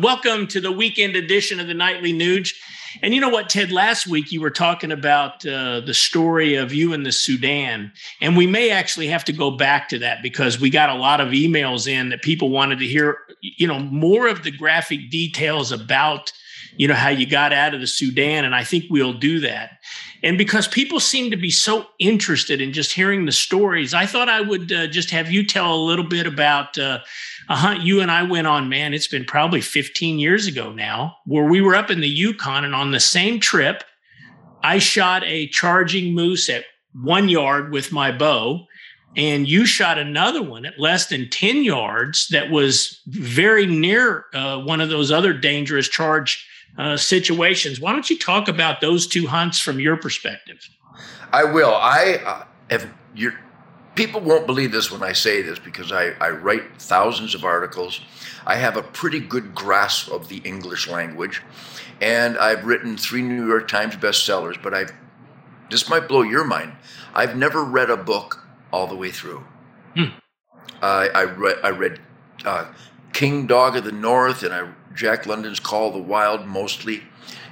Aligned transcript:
Welcome 0.00 0.46
to 0.46 0.60
the 0.62 0.72
weekend 0.72 1.16
edition 1.16 1.60
of 1.60 1.66
the 1.66 1.74
Nightly 1.74 2.14
Nuge. 2.14 2.54
And 3.02 3.12
you 3.12 3.20
know 3.20 3.28
what, 3.28 3.50
Ted? 3.50 3.70
Last 3.70 4.06
week 4.06 4.32
you 4.32 4.40
were 4.40 4.48
talking 4.48 4.90
about 4.90 5.44
uh, 5.44 5.80
the 5.80 5.92
story 5.92 6.54
of 6.54 6.72
you 6.72 6.94
in 6.94 7.02
the 7.02 7.12
Sudan, 7.12 7.92
and 8.22 8.34
we 8.34 8.46
may 8.46 8.70
actually 8.70 9.08
have 9.08 9.22
to 9.26 9.34
go 9.34 9.50
back 9.50 9.90
to 9.90 9.98
that 9.98 10.22
because 10.22 10.58
we 10.58 10.70
got 10.70 10.88
a 10.88 10.94
lot 10.94 11.20
of 11.20 11.28
emails 11.28 11.86
in 11.86 12.08
that 12.08 12.22
people 12.22 12.48
wanted 12.48 12.78
to 12.78 12.86
hear, 12.86 13.18
you 13.42 13.66
know, 13.66 13.80
more 13.80 14.28
of 14.28 14.44
the 14.44 14.50
graphic 14.50 15.10
details 15.10 15.70
about, 15.70 16.32
you 16.78 16.88
know, 16.88 16.94
how 16.94 17.10
you 17.10 17.26
got 17.26 17.52
out 17.52 17.74
of 17.74 17.80
the 17.80 17.86
Sudan, 17.86 18.46
and 18.46 18.54
I 18.54 18.64
think 18.64 18.86
we'll 18.88 19.12
do 19.12 19.40
that. 19.40 19.72
And 20.22 20.38
because 20.38 20.66
people 20.66 21.00
seem 21.00 21.30
to 21.32 21.36
be 21.36 21.50
so 21.50 21.84
interested 21.98 22.62
in 22.62 22.72
just 22.72 22.92
hearing 22.92 23.26
the 23.26 23.32
stories, 23.32 23.92
I 23.92 24.06
thought 24.06 24.30
I 24.30 24.40
would 24.40 24.72
uh, 24.72 24.86
just 24.86 25.10
have 25.10 25.30
you 25.30 25.46
tell 25.46 25.74
a 25.74 25.84
little 25.84 26.08
bit 26.08 26.26
about. 26.26 26.78
Uh, 26.78 27.00
hunt 27.56 27.80
you 27.80 28.00
and 28.00 28.10
I 28.10 28.22
went 28.22 28.46
on, 28.46 28.68
man, 28.68 28.94
it's 28.94 29.08
been 29.08 29.24
probably 29.24 29.60
15 29.60 30.18
years 30.18 30.46
ago 30.46 30.72
now, 30.72 31.16
where 31.26 31.44
we 31.44 31.60
were 31.60 31.74
up 31.74 31.90
in 31.90 32.00
the 32.00 32.08
Yukon 32.08 32.64
and 32.64 32.74
on 32.74 32.90
the 32.90 33.00
same 33.00 33.40
trip, 33.40 33.84
I 34.62 34.78
shot 34.78 35.24
a 35.24 35.48
charging 35.48 36.14
moose 36.14 36.48
at 36.48 36.64
one 36.94 37.28
yard 37.28 37.72
with 37.72 37.92
my 37.92 38.12
bow. 38.12 38.66
And 39.14 39.46
you 39.46 39.66
shot 39.66 39.98
another 39.98 40.42
one 40.42 40.64
at 40.64 40.78
less 40.78 41.08
than 41.08 41.28
10 41.28 41.64
yards 41.64 42.28
that 42.28 42.50
was 42.50 43.02
very 43.06 43.66
near 43.66 44.24
uh, 44.32 44.60
one 44.60 44.80
of 44.80 44.88
those 44.88 45.12
other 45.12 45.34
dangerous 45.34 45.86
charge 45.86 46.46
uh, 46.78 46.96
situations. 46.96 47.78
Why 47.78 47.92
don't 47.92 48.08
you 48.08 48.18
talk 48.18 48.48
about 48.48 48.80
those 48.80 49.06
two 49.06 49.26
hunts 49.26 49.58
from 49.58 49.80
your 49.80 49.98
perspective? 49.98 50.66
I 51.30 51.44
will. 51.44 51.74
I 51.74 52.20
uh, 52.24 52.44
have 52.70 52.90
your 53.14 53.34
people 53.94 54.20
won't 54.20 54.46
believe 54.46 54.72
this 54.72 54.90
when 54.90 55.02
I 55.02 55.12
say 55.12 55.42
this 55.42 55.58
because 55.58 55.92
I, 55.92 56.10
I 56.20 56.30
write 56.30 56.80
thousands 56.80 57.34
of 57.34 57.44
articles. 57.44 58.00
I 58.46 58.56
have 58.56 58.76
a 58.76 58.82
pretty 58.82 59.20
good 59.20 59.54
grasp 59.54 60.10
of 60.10 60.28
the 60.28 60.38
English 60.38 60.88
language, 60.88 61.42
and 62.00 62.36
I've 62.38 62.64
written 62.64 62.96
three 62.96 63.22
New 63.22 63.46
York 63.46 63.68
Times 63.68 63.96
bestsellers. 63.96 64.60
But 64.60 64.74
I've 64.74 64.92
this 65.70 65.88
might 65.88 66.08
blow 66.08 66.22
your 66.22 66.44
mind. 66.44 66.72
I've 67.14 67.36
never 67.36 67.62
read 67.64 67.90
a 67.90 67.96
book 67.96 68.44
all 68.72 68.86
the 68.86 68.96
way 68.96 69.10
through. 69.10 69.44
Hmm. 69.94 70.04
Uh, 70.80 71.08
I 71.14 71.24
read 71.24 71.58
I 71.62 71.70
read 71.70 72.00
uh, 72.44 72.72
King 73.12 73.46
Dog 73.46 73.76
of 73.76 73.84
the 73.84 73.92
North 73.92 74.42
and 74.42 74.52
I 74.52 74.68
Jack 74.94 75.26
London's 75.26 75.60
Call 75.60 75.88
of 75.88 75.94
the 75.94 76.02
Wild 76.02 76.46
mostly, 76.46 77.02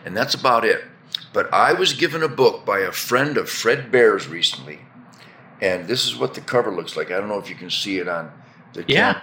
and 0.05 0.17
that's 0.17 0.35
about 0.35 0.65
it. 0.65 0.85
But 1.33 1.53
I 1.55 1.73
was 1.75 1.93
given 1.93 2.25
a 2.25 2.29
book 2.29 2.67
by 2.67 2.81
a 2.81 2.91
friend 2.91 3.37
of 3.37 3.49
Fred 3.49 3.93
Bear's 3.93 4.27
recently 4.27 4.81
and 5.61 5.87
this 5.87 6.07
is 6.07 6.17
what 6.17 6.35
the 6.35 6.41
cover 6.41 6.71
looks 6.75 6.97
like. 6.97 7.11
I 7.11 7.19
don't 7.19 7.29
know 7.29 7.39
if 7.39 7.49
you 7.49 7.57
can 7.57 7.71
see 7.71 7.99
it 7.99 8.09
on 8.09 8.33
the 8.73 8.85
yeah. 8.89 9.23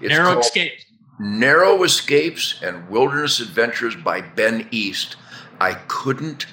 Narrow 0.00 0.38
Escapes. 0.38 0.84
Narrow 1.20 1.82
Escapes 1.82 2.60
and 2.62 2.88
Wilderness 2.88 3.40
Adventures 3.40 3.96
by 3.96 4.20
Ben 4.20 4.68
East. 4.70 5.16
I 5.60 5.74
couldn't 5.74 6.46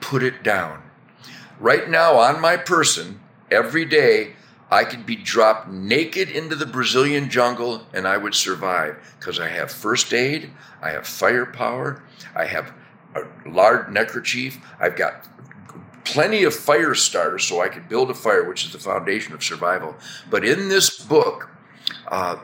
put 0.00 0.22
it 0.22 0.42
down. 0.42 0.82
Right 1.58 1.88
now, 1.88 2.16
on 2.16 2.40
my 2.40 2.56
person, 2.56 3.20
every 3.50 3.84
day, 3.84 4.34
I 4.70 4.84
could 4.84 5.06
be 5.06 5.16
dropped 5.16 5.68
naked 5.68 6.28
into 6.30 6.56
the 6.56 6.66
Brazilian 6.66 7.30
jungle 7.30 7.86
and 7.92 8.06
I 8.06 8.16
would 8.16 8.34
survive 8.34 8.96
because 9.18 9.38
I 9.38 9.48
have 9.48 9.70
first 9.70 10.12
aid, 10.12 10.50
I 10.82 10.90
have 10.90 11.06
firepower, 11.06 12.02
I 12.34 12.46
have 12.46 12.72
a 13.14 13.22
large 13.48 13.88
neckerchief, 13.90 14.58
I've 14.80 14.96
got 14.96 15.28
plenty 16.06 16.44
of 16.44 16.54
fire 16.54 16.94
starters 16.94 17.44
so 17.44 17.60
I 17.60 17.68
could 17.68 17.88
build 17.88 18.10
a 18.10 18.14
fire, 18.14 18.48
which 18.48 18.64
is 18.64 18.72
the 18.72 18.78
foundation 18.78 19.34
of 19.34 19.42
survival. 19.42 19.96
But 20.30 20.44
in 20.44 20.68
this 20.68 20.98
book, 20.98 21.50
uh, 22.08 22.38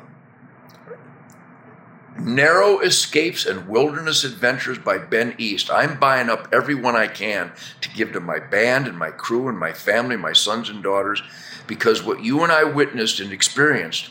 Narrow 2.19 2.81
Escapes 2.81 3.47
and 3.47 3.69
Wilderness 3.69 4.23
Adventures 4.23 4.79
by 4.79 4.99
Ben 4.99 5.35
East. 5.39 5.71
I'm 5.71 5.99
buying 5.99 6.29
up 6.29 6.49
every 6.53 6.75
one 6.75 6.95
I 6.95 7.07
can 7.07 7.53
to 7.81 7.89
give 7.91 8.13
to 8.13 8.21
my 8.21 8.39
band 8.39 8.87
and 8.87 8.99
my 8.99 9.11
crew 9.11 9.49
and 9.49 9.59
my 9.59 9.73
family, 9.73 10.17
my 10.17 10.33
sons 10.33 10.69
and 10.69 10.83
daughters, 10.83 11.23
because 11.67 12.03
what 12.03 12.23
you 12.23 12.43
and 12.43 12.53
I 12.53 12.65
witnessed 12.65 13.19
and 13.19 13.33
experienced 13.33 14.11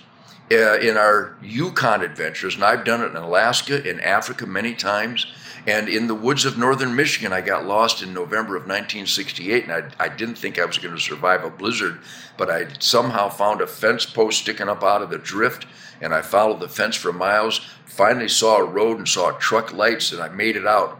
uh, 0.51 0.77
in 0.79 0.97
our 0.97 1.35
Yukon 1.41 2.01
adventures, 2.01 2.55
and 2.55 2.63
I've 2.63 2.83
done 2.83 3.01
it 3.01 3.11
in 3.11 3.15
Alaska, 3.15 3.87
in 3.89 3.99
Africa 4.01 4.45
many 4.45 4.73
times, 4.73 5.25
and 5.65 5.87
in 5.87 6.07
the 6.07 6.15
woods 6.15 6.43
of 6.43 6.57
northern 6.57 6.95
Michigan, 6.95 7.31
I 7.31 7.41
got 7.41 7.65
lost 7.65 8.01
in 8.01 8.13
November 8.13 8.55
of 8.55 8.63
1968, 8.63 9.65
and 9.65 9.71
I, 9.71 10.05
I 10.05 10.09
didn't 10.09 10.35
think 10.35 10.59
I 10.59 10.65
was 10.65 10.77
going 10.77 10.95
to 10.95 11.01
survive 11.01 11.43
a 11.43 11.49
blizzard, 11.49 11.99
but 12.37 12.49
I 12.49 12.67
somehow 12.79 13.29
found 13.29 13.61
a 13.61 13.67
fence 13.67 14.05
post 14.05 14.39
sticking 14.39 14.69
up 14.69 14.83
out 14.83 15.01
of 15.01 15.09
the 15.09 15.19
drift, 15.19 15.67
and 16.01 16.13
I 16.13 16.21
followed 16.21 16.59
the 16.59 16.69
fence 16.69 16.95
for 16.95 17.13
miles. 17.13 17.61
Finally, 17.85 18.29
saw 18.29 18.57
a 18.57 18.63
road 18.63 18.97
and 18.97 19.07
saw 19.07 19.31
truck 19.31 19.71
lights, 19.71 20.11
and 20.11 20.21
I 20.21 20.29
made 20.29 20.55
it 20.55 20.65
out. 20.65 20.99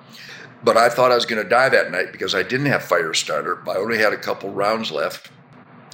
But 0.64 0.78
I 0.78 0.90
thought 0.90 1.12
I 1.12 1.16
was 1.16 1.26
going 1.26 1.42
to 1.42 1.50
die 1.50 1.70
that 1.70 1.90
night 1.90 2.12
because 2.12 2.36
I 2.36 2.44
didn't 2.44 2.68
have 2.68 2.84
fire 2.84 3.16
starter. 3.16 3.68
I 3.68 3.78
only 3.78 3.98
had 3.98 4.14
a 4.14 4.18
couple 4.18 4.52
rounds 4.52 4.92
left. 4.92 5.32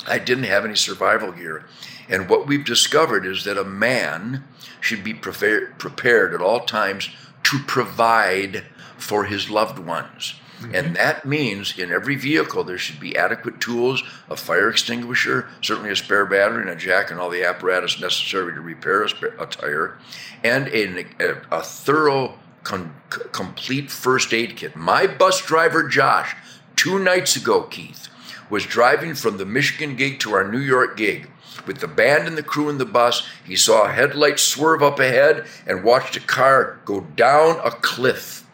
I 0.06 0.20
didn't 0.20 0.44
have 0.44 0.66
any 0.66 0.76
survival 0.76 1.32
gear. 1.32 1.66
And 2.10 2.30
what 2.30 2.48
we've 2.48 2.66
discovered 2.66 3.26
is 3.26 3.44
that 3.44 3.58
a 3.58 3.64
man 3.64 4.44
should 4.80 5.04
be 5.04 5.14
prepared 5.14 6.34
at 6.34 6.42
all 6.42 6.62
times 6.62 7.10
to 7.44 7.60
provide 7.66 8.64
for 8.98 9.26
his 9.26 9.50
loved 9.50 9.80
ones. 9.80 10.36
Mm-hmm. 10.60 10.76
And 10.76 10.96
that 10.96 11.26
means 11.26 11.78
in 11.78 11.92
every 11.92 12.16
vehicle 12.16 12.64
there 12.64 12.80
should 12.80 13.00
be 13.00 13.16
adequate 13.16 13.62
tools, 13.62 14.04
a 14.30 14.36
fire 14.36 14.70
extinguisher, 14.70 15.48
certainly 15.62 15.92
a 15.92 15.96
spare 15.96 16.26
battery 16.26 16.62
and 16.62 16.72
a 16.72 16.76
jack 16.76 17.12
and 17.12 17.20
all 17.20 17.30
the 17.30 17.44
apparatus 17.44 18.02
necessary 18.02 18.54
to 18.54 18.62
repair 18.62 19.04
a, 19.04 19.08
a 19.40 19.46
tire, 19.46 19.98
and 20.44 20.68
a, 20.70 21.06
a, 21.20 21.42
a 21.52 21.62
thorough, 21.62 22.34
con- 22.64 22.96
complete 23.32 23.92
first 23.92 24.34
aid 24.34 24.58
kit. 24.58 24.76
My 24.76 25.06
bus 25.06 25.46
driver, 25.46 25.88
Josh, 25.88 26.36
two 26.76 26.98
nights 26.98 27.36
ago, 27.36 27.64
Keith, 27.64 28.08
was 28.50 28.66
driving 28.66 29.14
from 29.14 29.38
the 29.38 29.46
Michigan 29.46 29.96
gig 29.96 30.20
to 30.22 30.34
our 30.34 30.50
New 30.50 30.60
York 30.60 30.98
gig 30.98 31.30
with 31.66 31.80
the 31.80 31.88
band 31.88 32.28
and 32.28 32.38
the 32.38 32.44
crew 32.44 32.70
in 32.70 32.78
the 32.78 32.86
bus, 32.86 33.28
he 33.46 33.56
saw 33.56 33.86
a 33.86 33.92
headlight 33.92 34.40
swerve 34.40 34.84
up 34.84 35.00
ahead 35.00 35.46
and 35.66 35.84
watched 35.84 36.16
a 36.16 36.20
car 36.20 36.80
go 36.86 37.02
down 37.02 37.60
a 37.64 37.72
cliff. 37.72 38.46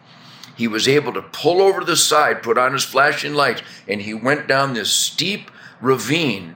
He 0.55 0.67
was 0.67 0.87
able 0.87 1.13
to 1.13 1.21
pull 1.21 1.61
over 1.61 1.79
to 1.79 1.85
the 1.85 1.97
side, 1.97 2.43
put 2.43 2.57
on 2.57 2.73
his 2.73 2.83
flashing 2.85 3.33
lights, 3.33 3.63
and 3.87 4.01
he 4.01 4.13
went 4.13 4.47
down 4.47 4.73
this 4.73 4.91
steep 4.91 5.49
ravine 5.81 6.55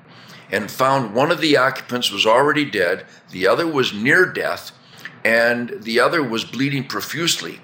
and 0.52 0.72
found 0.72 1.14
one 1.14 1.32
of 1.32 1.42
the 1.42 1.58
occupants 1.58 2.12
was 2.12 2.26
already 2.26 2.64
dead, 2.64 3.06
the 3.32 3.48
other 3.48 3.68
was 3.68 3.94
near 3.94 4.26
death, 4.26 4.72
and 5.26 5.82
the 5.82 6.00
other 6.00 6.24
was 6.24 6.46
bleeding 6.46 6.88
profusely. 6.88 7.60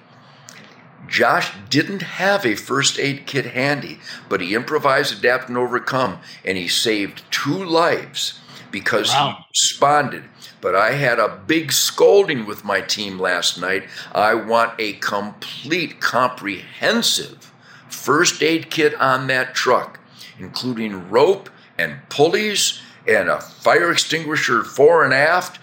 Josh 1.08 1.54
didn't 1.70 2.02
have 2.02 2.46
a 2.46 2.56
first 2.56 2.98
aid 3.00 3.26
kit 3.26 3.46
handy, 3.46 4.00
but 4.28 4.42
he 4.42 4.56
improvised, 4.56 5.18
adapted, 5.18 5.50
and 5.50 5.58
overcome, 5.58 6.20
and 6.44 6.58
he 6.58 6.68
saved 6.68 7.24
two 7.30 7.64
lives 7.64 8.40
because 8.74 9.10
wow. 9.12 9.38
he 9.38 9.46
responded. 9.52 10.24
But 10.60 10.76
I 10.76 10.94
had 10.94 11.20
a 11.20 11.40
big 11.48 11.72
scolding 11.72 12.46
with 12.46 12.66
my 12.66 12.82
team 12.82 13.18
last 13.18 13.58
night. 13.58 13.88
I 14.12 14.34
want 14.34 14.74
a 14.80 14.94
complete, 14.94 16.02
comprehensive 16.02 17.52
first 17.88 18.42
aid 18.42 18.70
kit 18.70 18.96
on 18.96 19.28
that 19.28 19.54
truck, 19.54 20.00
including 20.40 21.10
rope 21.10 21.50
and 21.78 21.98
pulleys 22.10 22.82
and 23.08 23.30
a 23.30 23.40
fire 23.40 23.92
extinguisher 23.92 24.64
fore 24.64 25.06
and 25.06 25.14
aft. 25.14 25.60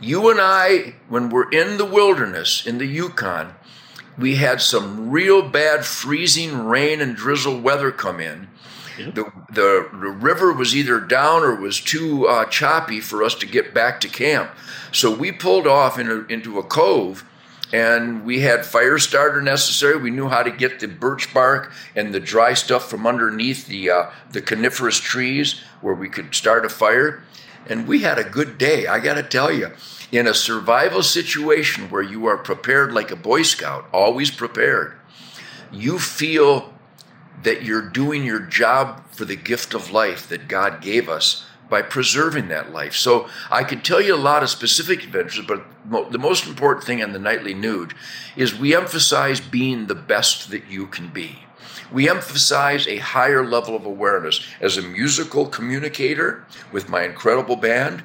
You 0.00 0.30
and 0.30 0.38
I, 0.40 0.94
when 1.08 1.30
we're 1.30 1.50
in 1.50 1.78
the 1.78 1.86
wilderness 1.86 2.66
in 2.66 2.76
the 2.78 2.86
Yukon, 2.86 3.54
we 4.18 4.36
had 4.36 4.60
some 4.60 5.10
real 5.10 5.48
bad 5.48 5.86
freezing 5.86 6.66
rain 6.66 7.00
and 7.00 7.16
drizzle 7.16 7.60
weather 7.60 7.90
come 7.90 8.20
in 8.20 8.48
the, 8.96 9.32
the, 9.50 9.88
the 9.92 10.10
river 10.10 10.52
was 10.52 10.74
either 10.74 11.00
down 11.00 11.42
or 11.42 11.54
was 11.54 11.80
too 11.80 12.26
uh, 12.26 12.44
choppy 12.46 13.00
for 13.00 13.22
us 13.22 13.34
to 13.36 13.46
get 13.46 13.74
back 13.74 14.00
to 14.00 14.08
camp. 14.08 14.50
So 14.92 15.14
we 15.14 15.32
pulled 15.32 15.66
off 15.66 15.98
in 15.98 16.08
a, 16.08 16.24
into 16.32 16.58
a 16.58 16.62
cove 16.62 17.24
and 17.72 18.24
we 18.24 18.40
had 18.40 18.64
fire 18.64 18.98
starter 18.98 19.42
necessary. 19.42 19.96
We 19.96 20.10
knew 20.10 20.28
how 20.28 20.42
to 20.42 20.50
get 20.50 20.80
the 20.80 20.88
birch 20.88 21.34
bark 21.34 21.72
and 21.94 22.14
the 22.14 22.20
dry 22.20 22.54
stuff 22.54 22.88
from 22.88 23.06
underneath 23.06 23.66
the 23.66 23.90
uh, 23.90 24.10
the 24.30 24.40
coniferous 24.40 25.00
trees 25.00 25.60
where 25.80 25.94
we 25.94 26.08
could 26.08 26.34
start 26.34 26.64
a 26.64 26.68
fire. 26.68 27.22
And 27.68 27.88
we 27.88 28.02
had 28.02 28.18
a 28.18 28.24
good 28.24 28.58
day. 28.58 28.86
I 28.86 29.00
got 29.00 29.14
to 29.14 29.24
tell 29.24 29.50
you, 29.50 29.72
in 30.12 30.28
a 30.28 30.34
survival 30.34 31.02
situation 31.02 31.90
where 31.90 32.02
you 32.02 32.26
are 32.26 32.38
prepared 32.38 32.92
like 32.92 33.10
a 33.10 33.16
Boy 33.16 33.42
Scout, 33.42 33.88
always 33.92 34.30
prepared, 34.30 34.94
you 35.72 35.98
feel 35.98 36.72
that 37.42 37.62
you're 37.62 37.88
doing 37.88 38.24
your 38.24 38.40
job 38.40 39.04
for 39.10 39.24
the 39.24 39.36
gift 39.36 39.74
of 39.74 39.90
life 39.90 40.28
that 40.28 40.48
God 40.48 40.80
gave 40.80 41.08
us 41.08 41.44
by 41.68 41.82
preserving 41.82 42.48
that 42.48 42.72
life. 42.72 42.94
So 42.94 43.28
I 43.50 43.64
could 43.64 43.84
tell 43.84 44.00
you 44.00 44.14
a 44.14 44.16
lot 44.16 44.42
of 44.42 44.50
specific 44.50 45.02
adventures, 45.02 45.44
but 45.46 45.64
the 46.12 46.18
most 46.18 46.46
important 46.46 46.84
thing 46.84 47.02
on 47.02 47.12
the 47.12 47.18
nightly 47.18 47.54
Nuge 47.54 47.92
is 48.36 48.54
we 48.54 48.74
emphasize 48.74 49.40
being 49.40 49.86
the 49.86 49.94
best 49.94 50.50
that 50.50 50.68
you 50.68 50.86
can 50.86 51.08
be. 51.08 51.40
We 51.92 52.08
emphasize 52.08 52.86
a 52.86 52.98
higher 52.98 53.46
level 53.46 53.76
of 53.76 53.84
awareness 53.84 54.44
as 54.60 54.76
a 54.76 54.82
musical 54.82 55.46
communicator 55.46 56.44
with 56.72 56.88
my 56.88 57.04
incredible 57.04 57.56
band 57.56 58.02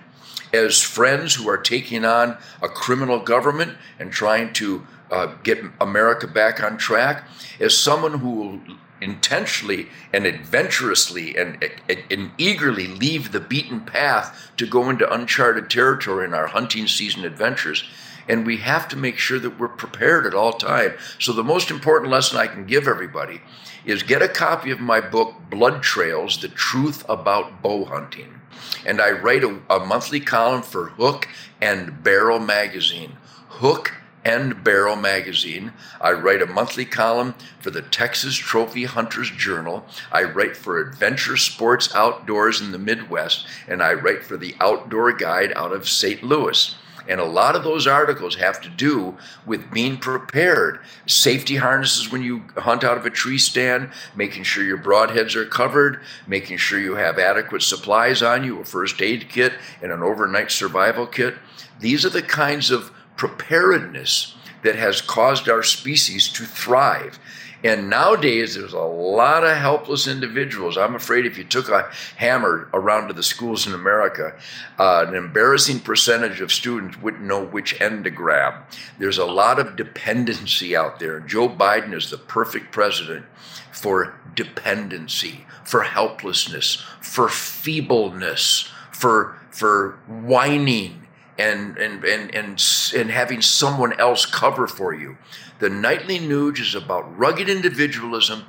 as 0.54 0.82
friends 0.82 1.36
who 1.36 1.50
are 1.50 1.58
taking 1.58 2.06
on 2.06 2.38
a 2.62 2.68
criminal 2.68 3.20
government 3.20 3.78
and 4.00 4.12
trying 4.12 4.54
to 4.54 4.86
uh, 5.10 5.34
get 5.44 5.64
America 5.80 6.28
back 6.28 6.62
on 6.62 6.78
track, 6.78 7.28
as 7.60 7.78
someone 7.78 8.20
who 8.20 8.30
will 8.30 8.60
intentionally 9.02 9.88
and 10.14 10.26
adventurously 10.26 11.36
and, 11.36 11.64
and, 11.90 12.32
eagerly 12.38 12.88
leave 12.88 13.32
the 13.32 13.40
beaten 13.40 13.82
path 13.82 14.52
to 14.58 14.66
go 14.66 14.90
into 14.90 15.12
uncharted 15.12 15.70
territory 15.70 16.26
in 16.26 16.34
our 16.34 16.48
hunting 16.48 16.88
season 16.88 17.26
adventures. 17.26 17.84
And 18.30 18.46
we 18.46 18.58
have 18.58 18.88
to 18.90 18.96
make 18.96 19.18
sure 19.18 19.40
that 19.40 19.60
we're 19.60 19.68
prepared 19.68 20.26
at 20.26 20.36
all 20.36 20.54
time. 20.54 20.94
So 21.20 21.34
the 21.34 21.44
most 21.44 21.72
important 21.72 22.12
lesson 22.12 22.38
I 22.38 22.48
can 22.48 22.66
give 22.66 22.88
everybody 22.88 23.42
is 23.84 24.04
get 24.04 24.22
a 24.22 24.28
copy 24.28 24.70
of 24.72 24.80
my 24.80 25.02
book, 25.02 25.34
Blood 25.50 25.82
Trails: 25.82 26.40
The 26.40 26.48
Truth 26.48 27.04
About 27.10 27.62
Bow 27.64 27.86
Hunting. 27.86 28.40
And 28.86 29.02
I 29.02 29.12
write 29.12 29.44
a, 29.44 29.60
a 29.70 29.80
monthly 29.80 30.20
column 30.20 30.62
for 30.62 30.90
Hook 30.90 31.28
and 31.60 32.04
Barrel 32.04 32.40
magazine. 32.40 33.18
Hook 33.48 34.01
and 34.24 34.64
Barrel 34.64 34.96
magazine. 34.96 35.74
I 36.00 36.12
write 36.12 36.42
a 36.42 36.48
monthly 36.48 36.86
column 36.86 37.36
for 37.60 37.72
the 37.72 37.82
Texas 37.82 38.36
Trophy 38.36 38.86
Hunters 38.86 39.32
Journal. 39.32 39.86
I 40.12 40.24
write 40.24 40.56
for 40.56 40.80
Adventure 40.80 41.38
Sports 41.38 41.94
Outdoors 41.96 42.62
in 42.62 42.72
the 42.72 42.78
Midwest, 42.78 43.48
and 43.68 43.82
I 43.82 43.94
write 43.94 44.24
for 44.24 44.38
the 44.38 44.56
Outdoor 44.60 45.14
Guide 45.14 45.54
out 45.56 45.72
of 45.72 45.88
St. 45.88 46.24
Louis. 46.24 46.76
And 47.08 47.20
a 47.20 47.26
lot 47.26 47.56
of 47.56 47.64
those 47.64 47.88
articles 47.88 48.36
have 48.36 48.62
to 48.62 48.70
do 48.70 49.18
with 49.46 49.72
being 49.72 49.98
prepared. 49.98 50.80
Safety 51.08 51.56
harnesses 51.56 52.12
when 52.12 52.22
you 52.22 52.44
hunt 52.58 52.84
out 52.84 52.98
of 52.98 53.06
a 53.06 53.10
tree 53.10 53.40
stand, 53.40 53.90
making 54.16 54.44
sure 54.44 54.64
your 54.64 54.78
broadheads 54.78 55.36
are 55.36 55.46
covered, 55.46 56.00
making 56.28 56.58
sure 56.58 56.80
you 56.80 56.96
have 56.96 57.18
adequate 57.18 57.64
supplies 57.64 58.22
on 58.22 58.44
you, 58.44 58.60
a 58.60 58.66
first 58.66 59.02
aid 59.02 59.30
kit, 59.30 59.54
and 59.82 59.92
an 59.92 60.04
overnight 60.04 60.52
survival 60.52 61.08
kit. 61.08 61.36
These 61.80 62.06
are 62.06 62.10
the 62.10 62.22
kinds 62.22 62.70
of 62.70 62.92
preparedness 63.22 64.34
that 64.64 64.74
has 64.74 65.00
caused 65.00 65.48
our 65.48 65.62
species 65.62 66.28
to 66.28 66.44
thrive. 66.44 67.20
And 67.64 67.88
nowadays, 67.88 68.56
there's 68.56 68.74
a 68.74 68.80
lot 68.80 69.44
of 69.44 69.56
helpless 69.58 70.08
individuals. 70.08 70.76
I'm 70.76 70.96
afraid 70.96 71.28
if 71.28 71.38
you 71.38 71.44
took 71.44 71.70
a 71.70 71.92
hammer 72.18 72.68
around 72.74 73.10
to 73.10 73.14
the 73.14 73.22
schools 73.22 73.68
in 73.68 73.76
America, 73.76 74.34
uh, 74.80 75.06
an 75.08 75.14
embarrassing 75.14 75.82
percentage 75.82 76.42
of 76.42 76.52
students 76.52 76.98
wouldn't 77.00 77.22
know 77.22 77.46
which 77.46 77.80
end 77.80 78.06
to 78.06 78.10
grab. 78.10 78.56
There's 78.98 79.20
a 79.20 79.26
lot 79.26 79.60
of 79.60 79.76
dependency 79.76 80.76
out 80.76 80.98
there. 80.98 81.20
Joe 81.20 81.48
Biden 81.48 81.94
is 81.94 82.10
the 82.10 82.18
perfect 82.18 82.72
president 82.72 83.28
for 83.72 84.20
dependency, 84.34 85.46
for 85.64 85.84
helplessness, 85.84 86.84
for 87.02 87.30
feebleness, 87.30 88.68
for, 88.92 89.38
for 89.52 90.00
whining 90.08 91.01
and 91.42 91.78
and 91.78 92.04
and 92.04 92.36
and 92.36 92.64
and 92.96 93.12
having 93.12 93.42
someone 93.42 94.00
else 94.00 94.26
cover 94.26 94.68
for 94.68 94.94
you. 94.94 95.18
The 95.60 95.70
nightly 95.70 96.20
Nuge 96.20 96.60
is 96.60 96.76
about 96.76 97.18
rugged 97.18 97.50
individualism, 97.50 98.46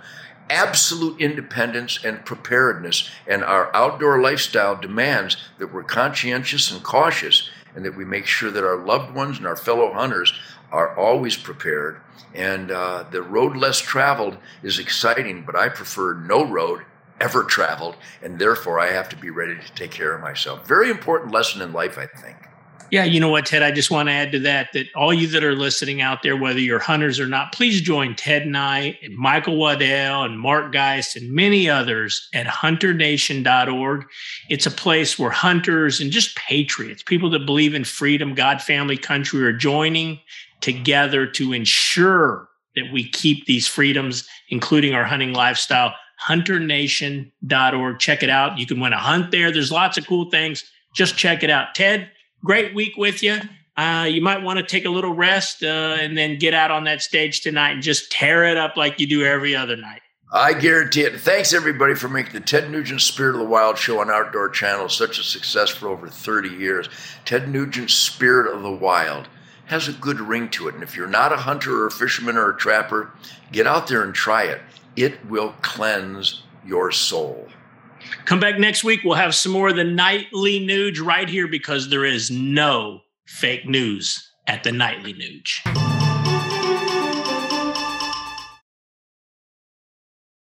absolute 0.50 1.21
independence 1.21 2.05
and 2.05 2.25
preparedness, 2.25 3.11
and 3.27 3.43
our 3.43 3.75
outdoor 3.75 4.21
lifestyle 4.21 4.77
demands 4.77 5.37
that 5.59 5.73
we're 5.73 5.83
conscientious 5.85 6.71
and 6.71 6.83
cautious, 6.83 7.50
and 7.75 7.85
that 7.85 7.97
we 7.97 8.05
make 8.05 8.27
sure 8.27 8.50
that 8.50 8.65
our 8.65 8.79
loved 8.79 9.15
ones 9.15 9.38
and 9.38 9.47
our 9.47 9.56
fellow 9.56 9.93
hunters 9.93 10.33
are 10.71 10.97
always 10.97 11.37
prepared. 11.37 12.00
And 12.35 12.71
uh, 12.71 13.05
the 13.11 13.23
road 13.23 13.56
less 13.56 13.79
traveled 13.79 14.38
is 14.62 14.79
exciting, 14.79 15.45
but 15.45 15.55
I 15.56 15.69
prefer 15.69 16.15
no 16.15 16.45
road 16.45 16.83
ever 17.21 17.45
traveled, 17.45 17.97
and 18.23 18.38
therefore 18.38 18.81
I 18.81 18.91
have 18.91 19.09
to 19.11 19.17
be 19.17 19.31
ready 19.31 19.55
to 19.55 19.73
take 19.75 19.91
care 19.91 20.15
of 20.15 20.21
myself. 20.21 20.67
Very 20.67 20.91
important 20.91 21.33
lesson 21.33 21.62
in 21.62 21.73
life, 21.73 21.99
I 21.99 22.06
think. 22.06 22.37
Yeah, 22.93 23.05
you 23.05 23.21
know 23.21 23.31
what, 23.31 23.47
Ted? 23.47 23.62
I 23.62 23.71
just 23.71 23.91
want 23.91 24.11
to 24.11 24.12
add 24.12 24.33
to 24.33 24.39
that 24.41 24.75
that 24.75 24.87
all 24.94 25.15
you 25.15 25.27
that 25.29 25.43
are 25.43 25.55
listening 25.55 26.03
out 26.03 26.23
there, 26.23 26.37
whether 26.37 26.61
you're 26.61 26.79
hunters 26.79 27.19
or 27.19 27.27
not, 27.27 27.50
please 27.50 27.81
join 27.81 28.15
Ted 28.15 28.43
and 28.43 28.55
I, 28.55 28.99
and 29.03 29.17
Michael 29.17 29.56
Waddell, 29.56 30.25
and 30.25 30.39
Mark 30.39 30.75
Geist, 30.75 31.17
and 31.17 31.33
many 31.33 31.71
others 31.71 32.29
at 32.35 32.47
hunternation.org. 32.47 34.05
It's 34.50 34.67
a 34.67 34.71
place 34.71 35.19
where 35.19 35.31
hunters 35.31 36.03
and 36.03 36.11
just 36.11 36.37
patriots, 36.37 37.03
people 37.03 37.31
that 37.31 37.47
believe 37.47 37.75
in 37.75 37.85
freedom, 37.85 38.35
God, 38.35 38.61
family, 38.61 38.99
country, 38.99 39.43
are 39.43 39.55
joining 39.55 40.21
together 40.61 41.27
to 41.29 41.55
ensure 41.55 42.47
that 42.77 42.93
we 42.93 43.09
keep 43.09 43.47
these 43.47 43.67
freedoms, 43.67 44.29
including 44.50 44.93
our 44.95 45.05
hunting 45.05 45.33
lifestyle. 45.33 45.95
Hunternation.org. 46.19 47.99
Check 47.99 48.23
it 48.23 48.29
out. 48.29 48.59
You 48.59 48.67
can 48.67 48.81
win 48.81 48.93
a 48.93 48.99
hunt 48.99 49.31
there. 49.31 49.50
There's 49.50 49.73
lots 49.73 49.97
of 49.97 50.06
cool 50.06 50.31
things. 50.31 50.62
Just 50.95 51.17
check 51.17 51.43
it 51.43 51.49
out. 51.49 51.75
Ted, 51.75 52.11
great 52.44 52.75
week 52.75 52.97
with 52.97 53.23
you. 53.23 53.39
Uh, 53.77 54.06
you 54.09 54.21
might 54.21 54.43
want 54.43 54.59
to 54.59 54.65
take 54.65 54.85
a 54.85 54.91
little 54.91 55.15
rest 55.15 55.62
uh, 55.62 55.97
and 55.99 56.17
then 56.17 56.39
get 56.39 56.53
out 56.53 56.71
on 56.71 56.85
that 56.85 57.00
stage 57.00 57.41
tonight 57.41 57.71
and 57.71 57.83
just 57.83 58.12
tear 58.12 58.44
it 58.44 58.56
up 58.56 58.77
like 58.77 59.00
you 59.00 59.06
do 59.06 59.25
every 59.25 59.56
other 59.56 59.77
night. 59.77 60.03
I 60.35 60.55
guarantee 60.55 61.03
it. 61.03 61.21
Thanks 61.21 61.53
everybody 61.53 61.94
for 61.94 62.09
making 62.09 62.33
the 62.33 62.41
Ted 62.41 62.71
Nugent 62.71 63.03
Spirit 63.03 63.35
of 63.35 63.41
the 63.41 63.47
Wild 63.47 63.77
show 63.77 64.00
on 64.00 64.11
Outdoor 64.11 64.49
Channel 64.49 64.89
such 64.89 65.19
a 65.19 65.23
success 65.23 65.69
for 65.69 65.89
over 65.89 66.09
30 66.09 66.49
years. 66.50 66.89
Ted 67.27 67.49
Nugent's 67.49 67.93
Spirit 67.93 68.55
of 68.55 68.62
the 68.62 68.71
Wild 68.71 69.29
has 69.67 69.88
a 69.88 69.93
good 69.93 70.21
ring 70.21 70.49
to 70.50 70.69
it. 70.69 70.75
And 70.75 70.83
if 70.83 70.97
you're 70.97 71.06
not 71.06 71.33
a 71.33 71.37
hunter 71.37 71.83
or 71.83 71.87
a 71.87 71.91
fisherman 71.91 72.37
or 72.37 72.50
a 72.50 72.56
trapper, 72.56 73.12
get 73.53 73.67
out 73.67 73.88
there 73.88 74.03
and 74.03 74.15
try 74.15 74.45
it. 74.45 74.61
It 74.97 75.25
will 75.27 75.55
cleanse 75.61 76.43
your 76.65 76.91
soul. 76.93 77.49
Come 78.25 78.40
back 78.40 78.58
next 78.58 78.84
week. 78.84 79.00
We'll 79.04 79.14
have 79.14 79.34
some 79.34 79.52
more 79.52 79.69
of 79.69 79.76
the 79.76 79.84
nightly 79.84 80.64
Nuge 80.64 81.00
right 81.04 81.28
here 81.28 81.49
because 81.49 81.88
there 81.88 82.04
is 82.04 82.31
no 82.31 83.00
fake 83.26 83.66
news 83.66 84.31
at 84.46 84.64
the 84.64 84.72
nightly 84.72 85.14
Nuge. 85.14 85.72